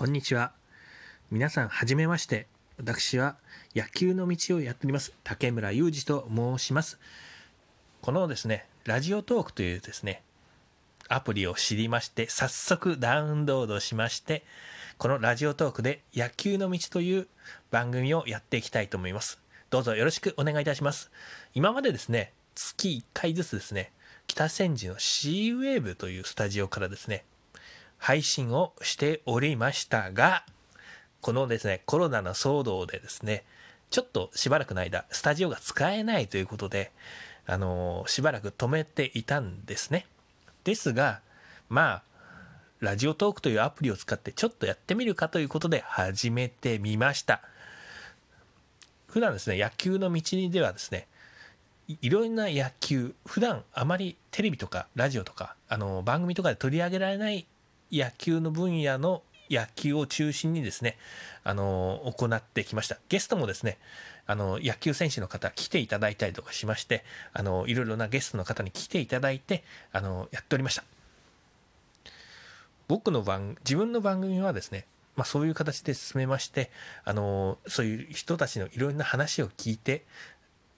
[0.00, 0.52] こんにちは。
[1.30, 2.46] 皆さん、はじめまして。
[2.78, 3.36] 私は
[3.76, 5.12] 野球の道をやっております。
[5.24, 6.98] 竹村裕二と申します。
[8.00, 10.22] このですね、ラジオトークというですね、
[11.10, 14.42] アプリを知りまして、早速ダウンロードしまして、
[14.96, 17.28] このラジオトークで野球の道という
[17.70, 19.38] 番組をやっていきたいと思います。
[19.68, 21.10] どうぞよろしくお願いいたします。
[21.52, 23.92] 今までですね、月1回ずつですね、
[24.28, 27.26] 北千住の C ウェーブというスタジオからですね、
[28.00, 30.44] 配信をしておりましたが、
[31.20, 33.44] このですね、コロナの騒動でですね、
[33.90, 36.92] ちょっとしばらくの間、スタジオが使えないということで、
[37.46, 40.06] あのしばらく止めていたんですね。
[40.64, 41.20] ですが、
[41.68, 42.02] まあ、
[42.80, 47.42] ラジオトークというアプリを使ってちょっとやってみるかということで始めてみました。
[49.08, 51.06] 普段ですね、野球の道ではですね、
[51.86, 57.46] いいろんな野球、普段あまりテレビとかラジオとか、あの番組とかで取り上げられない
[57.92, 60.96] 野球の分野の野球を中心にですね、
[61.42, 62.98] あの行ってきました。
[63.08, 63.78] ゲストもですね、
[64.26, 70.84] あの野球選手の方来ていただいたりとかしまして、あのいろいろなゲストの方に来ていただいて、あのやっておりました。
[72.86, 74.86] 僕の番、自分の番組はですね、
[75.16, 76.70] まあ、そういう形で進めまして、
[77.04, 80.04] あのそういう人たちのいろんな話を聞いて、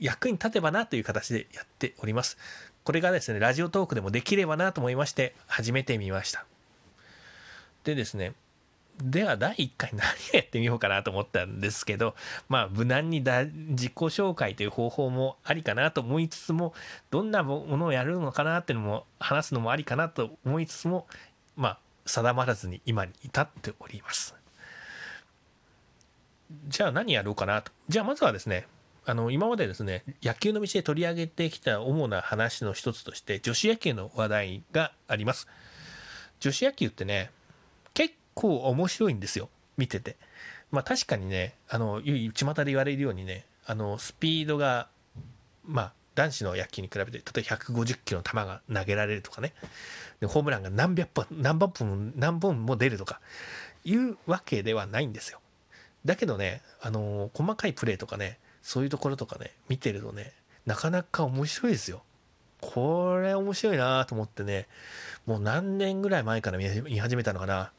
[0.00, 2.38] 役に立てばなという形でやっております。
[2.84, 6.44] これがですね、ラジオトークでもできればなと思いまして、始めてみました。
[7.84, 8.34] でですね、
[9.02, 12.14] では第1回何やってみようかなと思ったんですけど、
[12.48, 16.74] まあ無難にだ自己紹介という方法もありかなと思いつつも、
[17.10, 21.06] どんなものをやるのかなっていうのも話すのもありかなと思いつつも、
[21.56, 24.34] まあ定まらずに今に至っております。
[26.68, 27.72] じゃあ何やろうかなと。
[27.88, 28.66] じゃあまずはですね、
[29.04, 35.48] あの今までですね野球の道で取り上げてきた主な話の一つとして女子野球の話題があります
[36.38, 37.30] 女子野球ってね
[38.34, 40.16] 構面白いんですよ見てて
[40.70, 44.88] まあ確かにねあの巷で言われるようにねあのスピードが
[45.64, 49.54] まあ男子の野球に比べて例えば150キロの球が投げられるとかね
[50.20, 53.20] でホームランが何百本何本も何本も出るとか
[53.84, 55.40] いうわけではないんですよ
[56.04, 60.32] だけどねあの細かいプレーとかねそういうところとかね、見てるとね、
[60.64, 62.02] なかなか面白いですよ。
[62.60, 64.68] これ面白いなと思ってね、
[65.26, 67.72] もう何年ぐらい前から見始めたのかな。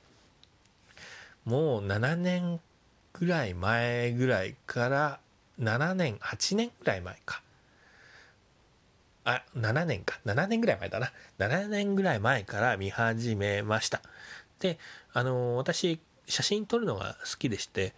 [1.45, 2.59] もう7年
[3.13, 5.19] ぐらい前ぐらいから、
[5.59, 7.41] 7年、8年ぐらい前か。
[9.25, 10.19] あ、7年か。
[10.25, 11.11] 7年ぐらい前だな。
[11.39, 14.01] 7年ぐらい前から見始めました。
[14.59, 14.79] で、
[15.13, 17.93] あの、私、写真撮るのが好きでして、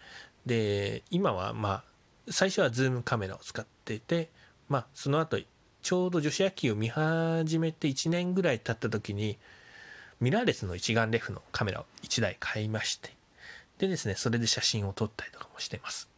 [0.45, 1.83] で、今はまあ、
[2.29, 4.29] 最初はズームカメラを使ってて、
[4.67, 5.37] まあ、その後
[5.81, 9.37] ちょうど女子野球を見始めて1年ぐらい経った時に
[10.19, 13.14] ミラーレスの一眼レフのカメラを1台買いまして
[13.79, 16.09] でですねそれで写真を撮ったりとかもしてます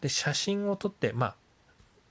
[0.00, 1.34] で写真を撮ってまあ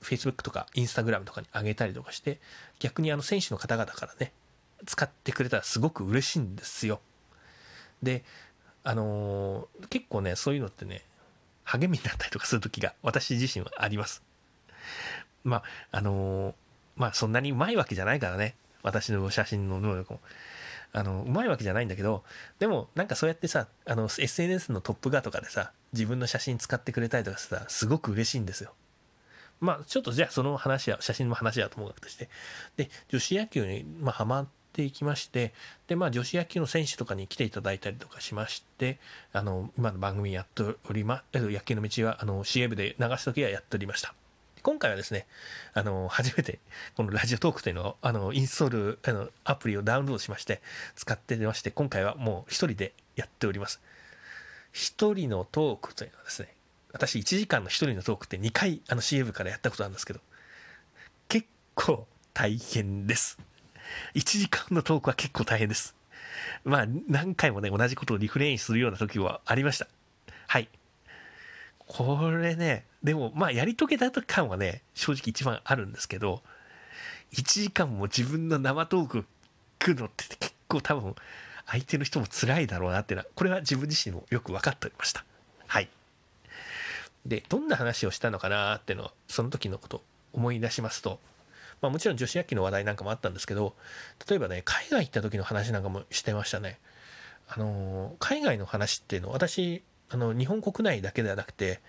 [0.02, 2.38] Facebook とか Instagram とかに上げたりとかして
[2.78, 4.32] 逆にあの選手の方々からね
[4.86, 7.00] 使ってくれたらすごく嬉しいんですよ
[8.02, 8.22] で
[8.82, 11.02] あのー、結構ねそういうのってね
[11.64, 14.22] 励みになったりとかする時が私自身はあります。
[15.42, 16.54] まあ、あのー、
[16.96, 18.54] まあそんなにうまいわけじゃないからね。
[18.82, 20.20] 私の写真の能力も。
[20.94, 22.22] あの、うまいわけじゃないんだけど、
[22.58, 28.72] でもなんかそうやってさ、あの、SNS のトップ画とかでさ、自分の写真使ってくれたりとかさ、すごく嬉しいんですよ。
[29.60, 32.30] まあちょっとじゃあその話は、写真の話はともかくとして。
[32.76, 35.54] で、女子野球に、まあ、ハマっていきまして
[35.86, 38.98] でまあ女子野球の選手とかに来ていただいたりとかしまして
[39.32, 44.14] あの今の番組やっておりま野球の道はあの CM で流す時はやっておりました
[44.64, 45.26] 今回はですね
[45.74, 46.58] あの初めて
[46.96, 50.60] このラジオトークというのをあのインストールあのアプリをダウンロードしまして
[50.96, 53.80] 使ってまして今回はもう一人でやっております
[54.72, 56.48] 一人のトークというのはですね
[56.92, 60.20] 私1時間の一人のトークって2回あの CM からやったことあるんですけど
[61.28, 61.46] 結
[61.76, 63.38] 構大変です
[64.14, 65.94] 1時間のトークは結構大変です。
[66.64, 69.86] まあ、何回もね、同じことをリフレインするような時はありました。
[70.46, 70.68] はい。
[71.86, 76.42] これね、でも、まあ、やり遂げた感はね、正直一番あるんですけど、
[77.32, 79.24] 1時間も自分の生トーク
[79.78, 81.14] 来るのって結構多分、
[81.66, 85.24] 相手の人も辛いだろうなっていうのは、これは自分自身もよく分かっておりました。
[85.66, 85.88] はい。
[87.26, 90.02] で、どんな話をしたのかなっていうのを、その時のこと
[90.32, 91.20] 思い出しますと、
[91.80, 93.74] まあ、もちろん女子野球の話題なんかもあったんですけど
[94.28, 96.78] 例えばね海外行った時の話なんかもしてましたね。
[97.46, 101.80] あの海外の話っていうの私あの日本国内だけではなくて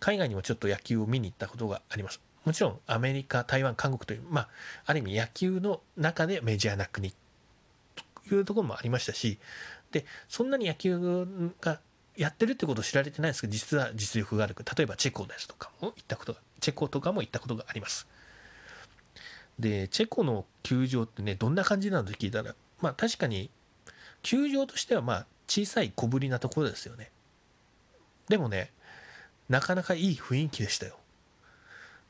[0.00, 2.20] 海外にもちょっと野球を見に行ったことがあります。
[2.44, 4.48] もちろんアメリカ台湾韓国というまあ
[4.86, 7.14] ある意味野球の中でメジャーな国
[8.28, 9.38] というところもありましたし、
[9.92, 11.26] で、そんなに野球
[11.60, 11.80] が
[12.16, 14.56] やってるってことを知られてないですけど、実は実力がある。
[14.76, 18.08] 例えばチェコですとかも行ったことが、チェコとかも行ったことがあります。
[19.58, 23.50] で、チェコの球場ってね、どんな感じなのって聞いたら、まあ確かに、
[24.22, 27.10] 球場としてはまあ小さい小ぶりなところですよね。
[28.28, 28.70] でもね、
[29.48, 30.96] なかなかいい雰囲気でしたよ。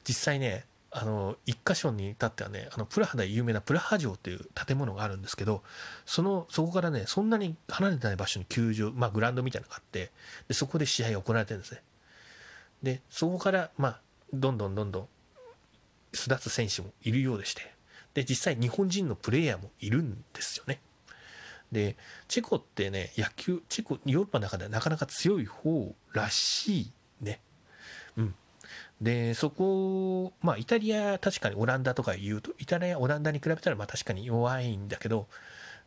[0.06, 0.64] 実際ね、
[0.96, 5.64] あの、一箇所に至ってはね、あの、プラハで有名なプラハ城っていう建物があるんですけど、
[6.06, 10.12] その、そこからね、そんなに離れてない場所に球場、まあ、グラウンドみたいなのがあって、
[10.46, 11.82] で、そこで試合が行われてるんですね。
[12.84, 14.00] で、そこから、まあ、
[14.32, 15.08] どんどんどんどん、
[16.12, 17.74] 巣立つ選手もいるようでして、
[18.14, 20.80] で、実際日本人のプレイヤーもいるんですよね。
[21.74, 21.96] で、
[22.28, 27.40] チェコってね、野球、チェコ、ヨーロッパの中ではなかなか強い方らしいね。
[28.16, 28.34] うん。
[29.02, 35.26] で、そこ、まあ、イタリア、確かにオランダとか言うと、イタリア、オランダに比べたら、まあ、確かに弱いんだけど、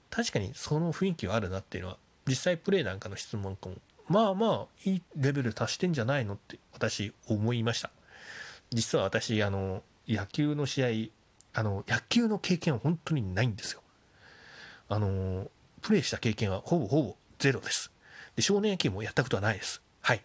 [0.09, 1.97] 確かにその雰囲気はあるなっていうのは、
[2.27, 3.75] 実際プレーなんかの質問かも、
[4.09, 7.89] まあまあ、いいレベル達してんじゃないのって私思いました。
[8.71, 11.11] 実は私、あの、野球の試
[11.53, 13.81] 合、あの、野球の経験は本当にないんですよ。
[14.89, 15.49] あの、
[15.87, 17.93] プレーした経験はほぼほぼゼロです。
[18.35, 19.81] で、少年野球もやったことはないです。
[20.01, 20.21] はい。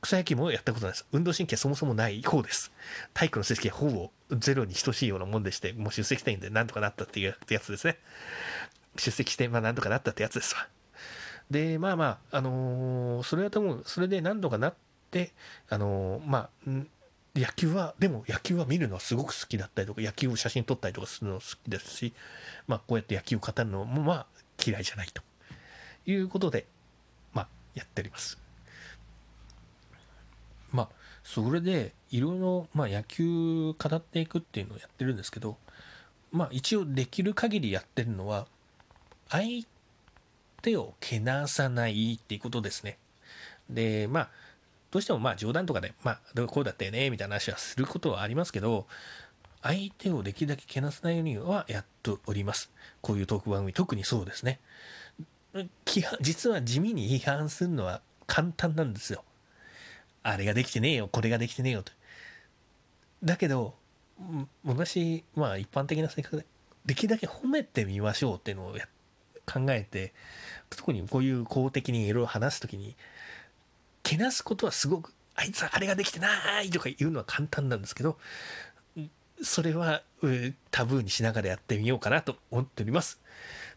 [0.00, 1.06] 草野球もやったことないです。
[1.12, 2.72] 運動神経そもそもない方です。
[3.12, 7.98] 体育の成績はほぼゼロに等しいようなもんでして、もう出席したいんでなんとかなったっていうやつですね。
[8.96, 10.66] 出席して、まあなんとかなったってやつですわ。
[11.50, 14.74] で、まあまあ、あのー、それはとも、それで何とかなっ
[15.10, 15.34] て、
[15.68, 16.70] あのー、まあ、
[17.34, 22.14] 野球は、でも野球は見るのはすごく好きだったりとか、野球を写真撮ったりとかするの好きですし、
[22.66, 24.26] まあこうやって野球を語るのもまあ
[24.66, 25.22] 嫌いじゃないと
[26.06, 26.66] いうことで、
[27.32, 28.38] まあやっております。
[30.72, 30.88] まあ、
[31.22, 35.56] それでいろいろ、まあ、野球語っていくっていうのをやってるんですけど、
[36.32, 38.46] まあ、一応できる限りやってるのは
[39.28, 39.64] 相
[40.62, 42.98] 手をけなさないっていうことですね。
[43.70, 44.28] でまあ
[44.90, 48.86] どうしてもまあ冗談とかで、まあ、こうだったよねみたいな話はすることはありますけど
[49.66, 52.70] 相手をできるだけけなさないようにはやっております。
[53.00, 54.60] こういうトーク番組特にそうですね。
[56.20, 59.24] 実は地味に批判するのは簡単なんですよ。
[60.22, 61.92] あれができてねえよ、これができてねえよと。
[63.24, 63.74] だけど、
[64.64, 66.46] 私、まあ一般的な性格で、
[66.84, 68.76] できるだけ褒めてみましょうっていうのを
[69.46, 70.12] 考えて、
[70.70, 72.96] 特にこういう公的にいろいろ話すときに、
[74.02, 78.18] けなすことはすごく、あいつはあれができてないとか言うのは簡単なんですけど、
[79.42, 80.02] それは
[80.70, 83.20] タブーにしながらやってみようかなと思っております。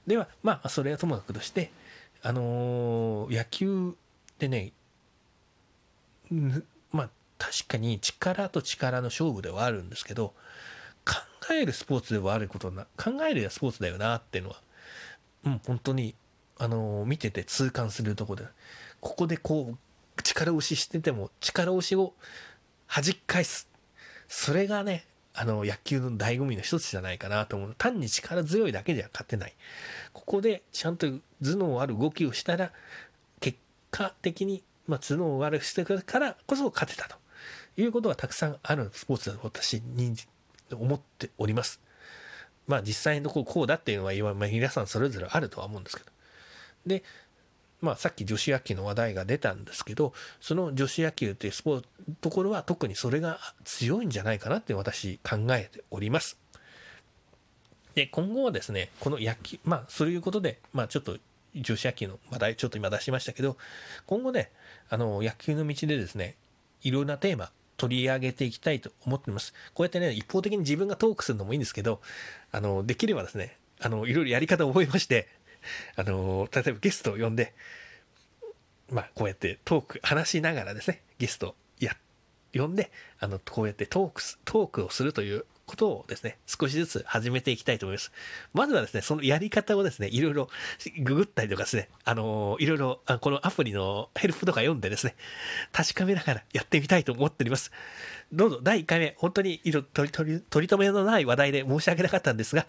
[0.08, 1.72] では、まあ、それはともかくとして、
[2.22, 3.96] あのー、野球
[4.40, 4.72] でね、
[6.92, 10.34] まあ確かに力と力の勝負ではあるんですけど
[11.06, 11.16] 考
[11.54, 14.62] えるスポーツではあることな考えるスポーツだよなっていうのは
[15.46, 16.16] うん本当に
[16.58, 18.44] あの見てて痛感するとこで
[19.00, 19.78] ここでこ
[20.18, 22.14] う力押ししてても力押しを
[22.94, 23.70] 弾き返す
[24.28, 25.06] それがね
[25.40, 29.54] あの野球の醍醐味の一つじゃないかなと思う単に力強いだけじゃ勝てない
[30.12, 31.08] ここでちゃんと
[31.42, 32.72] 頭脳ある動きをしたら
[33.40, 33.58] 結
[33.92, 37.16] 果的にまあ、角を悪くしてからこそ勝てたと
[37.78, 40.16] いうことがたくさんあるスポーツだと私に
[40.74, 41.80] 思っております。
[42.68, 46.12] まあ実際のこうこうだっていうのは今、皆さんそれぞれあるとは思うんですけど。
[46.88, 47.04] で、
[47.82, 51.88] まあさっき女子野球の話題が出たんですけど、その女子野球っていうスポーツ、
[52.22, 56.38] ところは特にそれが強いんじゃないかなって私考えております。
[57.96, 61.18] で、今後はですね、この野球、まあそういうことで、まあちょっと
[61.56, 63.58] 女子野球の話題ちょっと今出しましたけど、
[64.06, 64.52] 今後ね、
[64.90, 66.36] あの、野球の道でですね、
[66.82, 69.54] いろんなテーマ取り上げていきたいと思っています。
[69.74, 72.02] こうやってね、一方的に自分がトークするのもいいんですけど、
[72.52, 75.28] あの、できればですね、あの、いろいろやり方を覚えまして、
[75.96, 77.54] あの、例えばゲストを呼んで、
[78.92, 81.96] まあ、こうやってトーク、話しながらですね、ゲストや、
[82.54, 88.12] 呼んで、あの、こうやってトーク、トークをするということをですね、少しずつ始めていきたいと思います。
[88.54, 90.50] まずはですね、そのやり方をですね、いろいろ
[91.04, 95.16] ググったりとかですね、あのいろいろ、このアプリのヘルプとか読んでですね、
[95.72, 97.72] 確かめながらやってみたいと思っております。
[98.32, 102.66] どうぞ、第1回目、本当にいろ取り取り取り留めのない話題で申し訳なかったんですが、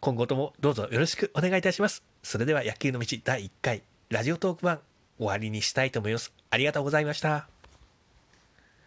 [0.00, 2.02] 今後ともどうぞよろしくお願いいたします。
[2.22, 4.80] それでは野球の道第1回、ラジオトーク版
[5.18, 6.32] 終わりにしたいと思います。
[6.50, 7.61] ありがとうございました。